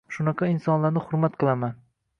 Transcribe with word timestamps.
Shunaqa 0.15 0.49
insonlarni 0.53 1.05
hurmat 1.11 1.39
qilaman. 1.45 1.79